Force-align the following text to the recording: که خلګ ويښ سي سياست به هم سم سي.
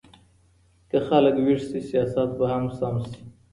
که 0.89 0.97
خلګ 1.07 1.35
ويښ 1.45 1.61
سي 1.69 1.79
سياست 1.89 2.29
به 2.37 2.45
هم 2.53 2.65
سم 2.77 2.95
سي. 3.09 3.19